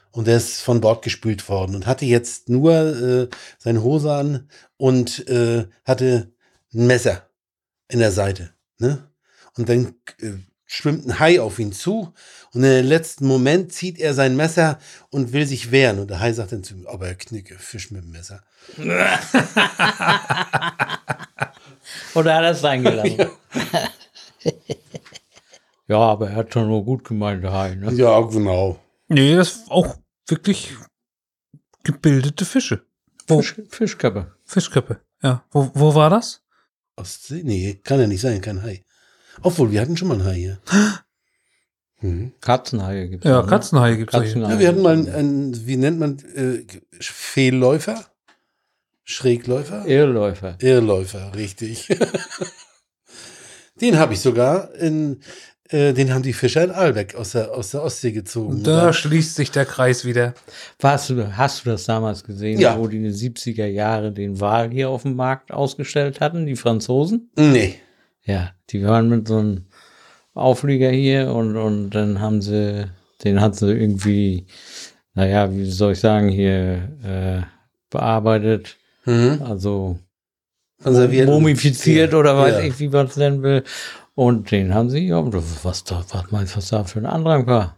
Und 0.09 0.25
der 0.25 0.37
ist 0.37 0.61
von 0.61 0.81
Bord 0.81 1.03
gespült 1.03 1.47
worden 1.47 1.75
und 1.75 1.85
hatte 1.85 2.05
jetzt 2.05 2.49
nur 2.49 2.73
äh, 2.73 3.27
seine 3.59 3.83
Hose 3.83 4.13
an 4.13 4.49
und 4.77 5.27
äh, 5.27 5.67
hatte 5.85 6.31
ein 6.73 6.87
Messer 6.87 7.29
in 7.87 7.99
der 7.99 8.11
Seite. 8.11 8.49
Ne? 8.79 9.12
Und 9.57 9.69
dann 9.69 9.95
äh, 10.19 10.33
schwimmt 10.65 11.05
ein 11.05 11.19
Hai 11.19 11.39
auf 11.39 11.59
ihn 11.59 11.71
zu 11.71 12.13
und 12.53 12.63
im 12.63 12.85
letzten 12.85 13.27
Moment 13.27 13.71
zieht 13.71 13.99
er 13.99 14.13
sein 14.13 14.35
Messer 14.35 14.79
und 15.09 15.33
will 15.33 15.45
sich 15.45 15.71
wehren. 15.71 15.99
Und 15.99 16.09
der 16.09 16.19
Hai 16.19 16.33
sagt 16.33 16.51
dann 16.51 16.63
zu 16.63 16.73
ihm, 16.73 16.87
aber 16.87 17.07
er 17.07 17.15
knicke, 17.15 17.57
Fisch 17.59 17.91
mit 17.91 18.03
dem 18.03 18.11
Messer. 18.11 18.43
Oder 22.15 22.35
hat 22.35 22.43
er 22.43 22.51
es 22.51 22.61
sein 22.61 22.83
gelassen? 22.83 23.17
ja, 25.87 25.97
aber 25.97 26.29
er 26.29 26.35
hat 26.35 26.53
schon 26.53 26.67
nur 26.67 26.83
gut 26.85 27.03
gemeint, 27.03 27.43
der 27.43 27.53
Hai. 27.53 27.75
Ne? 27.75 27.91
Ja, 27.93 28.19
genau. 28.21 28.79
Nee, 29.07 29.35
das 29.35 29.49
ist 29.49 29.71
auch 29.71 29.97
wirklich 30.27 30.73
gebildete 31.83 32.45
Fische. 32.45 32.85
Wo? 33.27 33.41
Fisch, 33.41 33.61
Fischköppe. 33.69 34.35
Fischköppe. 34.45 35.01
Ja. 35.21 35.43
Wo, 35.51 35.71
wo 35.73 35.95
war 35.95 36.09
das? 36.09 36.41
Ostsee? 36.95 37.41
Nee, 37.43 37.81
kann 37.83 37.99
ja 37.99 38.07
nicht 38.07 38.21
sein, 38.21 38.41
kein 38.41 38.61
Hai. 38.61 38.83
Obwohl, 39.43 39.71
wir 39.71 39.81
hatten 39.81 39.97
schon 39.97 40.07
mal 40.07 40.15
einen 40.15 40.25
Hai 40.25 40.35
hier. 40.35 40.59
Mhm. 42.01 42.33
Katzenhaie 42.41 43.07
gibt 43.07 43.23
es. 43.25 43.29
Ja, 43.29 43.43
Katzenhaie 43.43 43.95
hier. 43.95 44.05
Katzenhaie. 44.05 44.53
Ja, 44.53 44.59
wir 44.59 44.67
hatten 44.67 44.81
mal 44.81 44.93
einen, 44.93 45.09
einen 45.09 45.67
wie 45.67 45.77
nennt 45.77 45.99
man, 45.99 46.17
äh, 46.35 46.65
Fehlläufer? 46.99 48.05
Schrägläufer? 49.05 49.85
Irrläufer. 49.85 50.57
Irrläufer, 50.61 51.33
richtig. 51.35 51.87
den 53.81 53.97
habe 53.97 54.13
ich 54.13 54.21
sogar 54.21 54.73
in, 54.75 55.21
äh, 55.69 55.93
den 55.93 56.13
haben 56.13 56.23
die 56.23 56.33
Fischer 56.33 56.63
in 56.63 56.71
Albeck 56.71 57.15
aus 57.15 57.31
der, 57.31 57.51
aus 57.51 57.71
der 57.71 57.83
Ostsee 57.83 58.11
gezogen. 58.11 58.63
Da 58.63 58.93
schließt 58.93 59.35
sich 59.35 59.51
der 59.51 59.65
Kreis 59.65 60.05
wieder. 60.05 60.33
Warst 60.79 61.09
du, 61.09 61.35
hast 61.37 61.65
du 61.65 61.69
das 61.71 61.85
damals 61.85 62.23
gesehen, 62.23 62.59
Ja. 62.59 62.77
wo 62.77 62.87
die 62.87 62.97
in 62.97 63.03
den 63.03 63.13
70er 63.13 63.65
Jahre 63.65 64.11
den 64.11 64.39
Wal 64.39 64.71
hier 64.71 64.89
auf 64.89 65.01
dem 65.03 65.15
Markt 65.15 65.51
ausgestellt 65.51 66.21
hatten, 66.21 66.45
die 66.45 66.55
Franzosen? 66.55 67.29
Nee. 67.35 67.75
Ja, 68.25 68.51
die 68.69 68.83
waren 68.85 69.09
mit 69.09 69.27
so 69.27 69.37
einem 69.37 69.65
Auflieger 70.33 70.89
hier 70.89 71.31
und, 71.33 71.55
und 71.57 71.89
dann 71.91 72.19
haben 72.21 72.41
sie, 72.41 72.85
den 73.23 73.41
hat 73.41 73.55
sie 73.55 73.71
irgendwie, 73.71 74.47
naja, 75.13 75.51
wie 75.51 75.65
soll 75.69 75.91
ich 75.93 75.99
sagen, 75.99 76.29
hier 76.29 76.89
äh, 77.03 77.41
bearbeitet, 77.89 78.77
Mhm. 79.05 79.41
also 79.43 79.99
Konserviert. 80.81 81.27
mumifiziert 81.27 82.13
Ja. 82.13 82.17
oder 82.19 82.37
weiß 82.37 82.53
Ja. 82.55 82.59
ich, 82.61 82.79
wie 82.79 82.87
man 82.87 83.07
es 83.07 83.17
nennen 83.17 83.43
will. 83.43 83.63
Und 84.15 84.49
den 84.51 84.73
haben 84.73 84.89
sie, 84.89 85.07
ja, 85.07 85.21
was 85.63 85.83
da, 85.83 86.03
was 86.09 86.31
meinst 86.31 86.53
du, 86.53 86.57
was 86.57 86.69
da 86.69 86.83
für 86.85 86.99
ein 86.99 87.05
Andrang 87.05 87.45
war? 87.47 87.77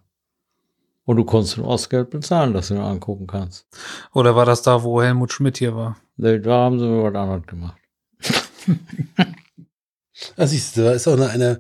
Und 1.05 1.17
du 1.17 1.23
konntest 1.25 1.57
ein 1.57 1.63
Ostgeld 1.63 2.09
bezahlen, 2.11 2.53
dass 2.53 2.67
du 2.67 2.75
ihn 2.75 2.79
angucken 2.81 3.25
kannst. 3.27 3.65
Oder 4.13 4.35
war 4.35 4.45
das 4.45 4.61
da, 4.63 4.83
wo 4.83 5.01
Helmut 5.01 5.31
Schmidt 5.33 5.57
hier 5.57 5.75
war? 5.75 5.97
Nee, 6.17 6.39
Da 6.39 6.51
haben 6.51 6.79
sie 6.79 6.85
was 6.85 7.13
anderes 7.15 7.45
gemacht. 7.47 7.77
Ah, 10.37 10.47
siehst 10.47 10.77
du, 10.77 10.83
da 10.83 10.91
ist 10.93 11.07
auch 11.07 11.17
noch 11.17 11.29
einer, 11.29 11.59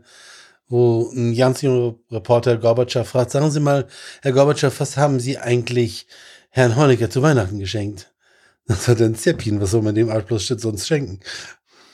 wo 0.67 1.11
ein 1.13 1.35
ganz 1.35 1.61
junger 1.61 1.95
Reporter 2.11 2.57
Gorbatschow 2.57 3.07
fragt, 3.07 3.31
sagen 3.31 3.51
Sie 3.51 3.59
mal, 3.59 3.87
Herr 4.21 4.31
Gorbatschow, 4.31 4.79
was 4.79 4.97
haben 4.97 5.19
Sie 5.19 5.37
eigentlich 5.37 6.07
Herrn 6.49 6.75
Honecker 6.75 7.09
zu 7.09 7.21
Weihnachten 7.21 7.59
geschenkt? 7.59 8.11
Das 8.67 8.87
hat 8.87 8.99
ein 8.99 9.13
Zäppchen, 9.13 9.61
was 9.61 9.69
soll 9.69 9.83
man 9.83 9.93
dem 9.93 10.09
Arschlochstück 10.09 10.59
sonst 10.59 10.87
schenken? 10.87 11.19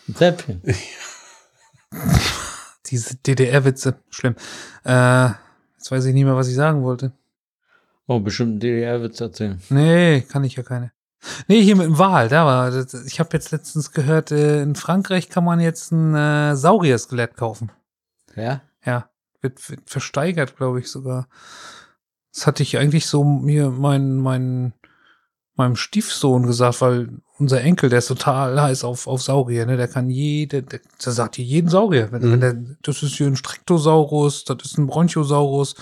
Ein 0.08 0.16
Zäpfchen. 0.16 0.62
Diese 2.90 3.16
DDR-Witze. 3.16 3.96
Schlimm. 4.10 4.36
Äh, 4.86 5.30
jetzt 5.78 5.92
weiß 5.92 6.06
ich 6.06 6.14
nicht 6.14 6.26
mehr, 6.26 6.36
was 6.36 6.48
ich 6.48 6.56
sagen 6.56 6.84
wollte. 6.84 7.12
Oh, 8.08 8.20
bestimmt 8.20 8.56
ein 8.56 8.60
DDR-Witz 8.60 9.22
erzählen. 9.22 9.62
Nee, 9.70 10.22
kann 10.22 10.44
ich 10.44 10.56
ja 10.56 10.64
keine. 10.64 10.92
Nee, 11.48 11.62
hier 11.62 11.76
mit 11.76 11.86
dem 11.86 11.98
Wal, 12.00 12.30
da 12.30 12.46
war. 12.46 12.72
das- 12.72 12.94
Ich 13.06 13.20
habe 13.20 13.30
jetzt 13.34 13.52
letztens 13.52 13.92
gehört, 13.92 14.32
äh, 14.32 14.62
in 14.64 14.76
Frankreich 14.76 15.30
kann 15.30 15.44
man 15.44 15.60
jetzt 15.60 15.92
ein 15.92 16.16
äh, 16.16 16.56
Saurier-Skelett 16.56 17.36
kaufen. 17.38 17.72
Ja? 18.36 18.62
Ja, 18.86 19.10
wird, 19.42 19.70
wird 19.70 19.90
versteigert, 19.90 20.58
glaube 20.58 20.80
ich 20.80 20.90
sogar. 20.90 21.28
Das 22.34 22.48
hatte 22.48 22.64
ich 22.64 22.78
eigentlich 22.78 23.06
so 23.08 23.24
mir 23.24 23.70
mein, 23.70 24.18
mein, 24.18 24.74
meinem 25.56 25.76
Stiefsohn 25.76 26.48
gesagt, 26.48 26.82
weil 26.82 27.10
unser 27.38 27.62
Enkel, 27.62 27.90
der 27.90 28.00
ist 28.00 28.08
total 28.08 28.60
heiß 28.60 28.84
auf, 28.84 29.06
auf 29.06 29.22
Saurier, 29.22 29.66
ne? 29.66 29.76
Der 29.78 29.88
kann 29.88 30.10
jede, 30.10 30.64
der, 30.64 30.80
der 31.04 31.12
sagt 31.12 31.36
hier 31.36 31.46
jeden 31.46 31.70
Saurier. 31.70 32.12
Wenn, 32.12 32.22
Mhm. 32.24 32.32
wenn 32.32 32.40
der, 32.40 32.54
das 32.82 33.04
ist 33.04 33.16
hier 33.16 33.28
ein 33.28 33.36
Strectosaurus, 33.36 34.46
das 34.46 34.58
ist 34.64 34.78
ein 34.78 34.88
Bronchiosaurus. 34.88 35.76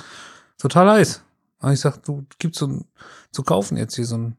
Total 0.58 0.90
heiß. 0.90 1.22
Und 1.62 1.72
ich 1.74 1.80
sag, 1.80 2.02
du 2.04 2.26
gibst 2.40 2.60
so 2.60 2.68
ein, 2.68 2.86
zu 3.32 3.44
kaufen 3.44 3.78
jetzt 3.78 3.96
hier 3.96 4.06
so 4.06 4.18
ein 4.18 4.38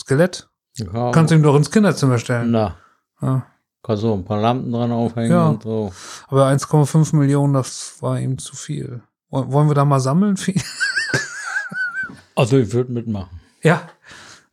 Skelett. 0.00 0.48
ja 0.76 1.10
Kannst 1.12 1.30
du 1.30 1.34
ihm 1.36 1.42
doch 1.42 1.56
ins 1.56 1.70
Kinderzimmer 1.70 2.18
stellen. 2.18 2.50
Na, 2.50 2.76
Ja. 3.22 3.46
kannst 3.82 4.02
du 4.02 4.12
ein 4.14 4.24
paar 4.24 4.40
Lampen 4.40 4.72
dran 4.72 4.92
aufhängen 4.92 5.30
Ja. 5.30 5.48
und 5.48 5.62
so. 5.62 5.92
Aber 6.28 6.46
1,5 6.46 7.14
Millionen, 7.16 7.54
das 7.54 7.96
war 8.00 8.18
ihm 8.18 8.38
zu 8.38 8.56
viel. 8.56 9.02
Woll- 9.30 9.50
Wollen 9.52 9.68
wir 9.68 9.74
da 9.74 9.84
mal 9.84 10.00
sammeln? 10.00 10.36
Also 12.36 12.56
ich 12.58 12.72
würde 12.72 12.92
mitmachen. 12.92 13.38
ja, 13.62 13.82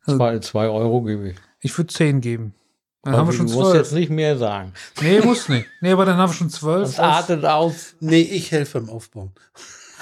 Zwei, 0.04 0.38
zwei 0.40 0.68
Euro 0.68 1.00
gebe 1.02 1.30
ich. 1.30 1.36
ich 1.60 1.76
würde 1.78 1.90
10 1.92 2.20
geben. 2.20 2.54
Dann 3.02 3.14
haben 3.16 3.26
wir 3.26 3.28
Also 3.28 3.38
schon 3.38 3.46
du 3.46 3.52
musst 3.54 3.74
jetzt 3.74 3.88
zwölf. 3.90 4.00
nicht 4.00 4.10
mehr 4.10 4.36
sagen. 4.36 4.72
Nee, 5.00 5.20
muss 5.20 5.48
nicht. 5.48 5.66
Nee, 5.80 5.92
aber 5.92 6.04
dann 6.04 6.16
haben 6.18 6.28
wir 6.30 6.34
schon 6.34 6.50
zwölf. 6.50 6.88
Das 6.88 6.98
artet 6.98 7.44
aus. 7.46 7.94
Nee, 8.00 8.20
ich 8.20 8.50
helfe 8.50 8.80
beim 8.80 8.90
Aufbauen. 8.90 9.32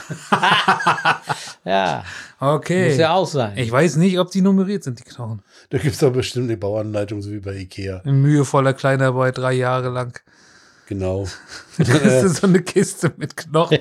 Ja, 1.66 2.04
Okay. 2.38 2.90
muss 2.90 2.99
ja 2.99 3.12
auch 3.12 3.26
sein. 3.26 3.58
Ich 3.58 3.70
weiß 3.73 3.96
nicht, 3.96 4.18
ob 4.20 4.30
die 4.30 4.40
nummeriert 4.40 4.85
sind, 4.85 5.00
die 5.00 5.02
Knochen. 5.02 5.42
Da 5.70 5.78
gibt 5.78 5.94
es 5.94 6.00
doch 6.00 6.12
bestimmt 6.12 6.44
eine 6.49 6.56
Bauanleitung, 6.56 7.20
so 7.20 7.30
wie 7.32 7.40
bei 7.40 7.56
Ikea. 7.56 8.02
In 8.04 8.23
mühevoller 8.23 8.73
Kleinarbeit, 8.73 9.37
drei 9.37 9.54
Jahre 9.54 9.88
lang. 9.88 10.18
Genau. 10.87 11.26
Das 11.78 12.23
ist 12.23 12.37
so 12.37 12.46
eine 12.46 12.62
Kiste 12.62 13.12
mit 13.16 13.37
Knochen. 13.37 13.78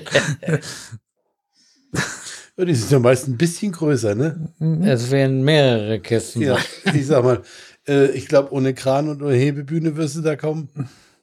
Ja, 2.57 2.65
die 2.65 2.73
sind 2.73 2.91
ja 2.91 2.99
meist 2.99 3.27
ein 3.27 3.37
bisschen 3.37 3.71
größer, 3.71 4.15
ne? 4.15 4.49
es 4.85 5.11
werden 5.11 5.43
mehrere 5.43 5.99
Kisten. 5.99 6.41
Ja, 6.41 6.57
ich 6.93 7.05
sag 7.05 7.23
mal, 7.23 7.41
äh, 7.87 8.07
ich 8.11 8.27
glaube, 8.27 8.51
ohne 8.53 8.73
Kran 8.73 9.09
und 9.09 9.21
ohne 9.21 9.35
Hebebühne 9.35 9.95
wirst 9.95 10.15
du 10.15 10.21
da 10.21 10.35
kaum 10.35 10.69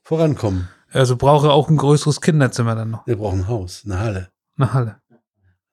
vorankommen. 0.03 0.69
Also 0.93 1.17
brauche 1.17 1.51
auch 1.51 1.69
ein 1.71 1.77
größeres 1.77 2.21
Kinderzimmer 2.21 2.75
dann 2.75 2.91
noch. 2.91 3.07
Wir 3.07 3.17
brauchen 3.17 3.41
ein 3.41 3.49
Haus, 3.49 3.83
eine 3.85 3.99
Halle. 3.99 4.29
Eine 4.59 4.75
Halle. 4.75 5.02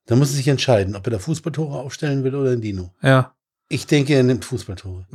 Da 0.10 0.16
muss 0.16 0.32
er 0.32 0.38
sich 0.38 0.48
entscheiden, 0.48 0.96
ob 0.96 1.06
er 1.06 1.12
da 1.12 1.20
Fußballtore 1.20 1.78
aufstellen 1.78 2.24
will 2.24 2.34
oder 2.34 2.50
ein 2.50 2.62
Dino. 2.62 2.90
Ja. 3.04 3.32
Ich 3.72 3.86
denke, 3.86 4.16
er 4.16 4.24
nimmt 4.24 4.44
Fußballtore. 4.44 5.06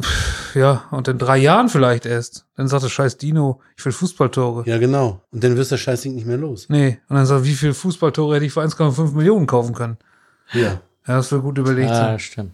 Ja, 0.55 0.85
und 0.93 1.09
in 1.09 1.19
drei 1.19 1.37
Jahren 1.39 1.69
vielleicht 1.69 2.07
erst. 2.07 2.47
Dann 2.57 2.69
sagt 2.69 2.85
er, 2.85 2.89
scheiß 2.89 3.17
Dino, 3.17 3.61
ich 3.77 3.85
will 3.85 3.91
Fußballtore. 3.91 4.63
Ja, 4.71 4.79
genau. 4.79 5.21
Und 5.33 5.43
dann 5.43 5.57
wirst 5.57 5.73
du 5.73 5.75
das 5.75 5.81
Scheißding 5.81 6.15
nicht 6.15 6.29
mehr 6.29 6.37
los. 6.37 6.67
Nee, 6.69 7.01
und 7.09 7.17
dann 7.17 7.27
sagt 7.27 7.41
er, 7.41 7.45
wie 7.45 7.55
viele 7.55 7.75
Fußballtore 7.75 8.37
hätte 8.37 8.47
ich 8.47 8.53
für 8.53 8.63
1,5 8.63 9.15
Millionen 9.15 9.49
kaufen 9.49 9.75
können? 9.75 9.97
Ja. 10.53 10.81
Ja, 11.09 11.17
das 11.17 11.33
wird 11.33 11.43
gut 11.43 11.59
überlegt 11.59 11.91
Ah, 11.91 11.95
sein. 12.11 12.19
stimmt. 12.21 12.53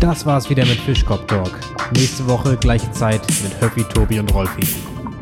Das 0.00 0.26
war's 0.26 0.50
wieder 0.50 0.66
mit 0.66 0.80
Fischkopf 0.80 1.26
Talk. 1.26 1.52
Nächste 1.92 2.26
Woche 2.26 2.56
gleiche 2.56 2.90
Zeit 2.90 3.22
mit 3.44 3.60
Höffi, 3.60 3.84
Tobi 3.84 4.18
und 4.18 4.34
Rolfi. 4.34 4.66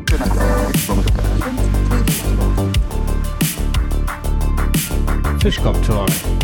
Fischkopf 0.09 0.66
Talk, 5.49 6.36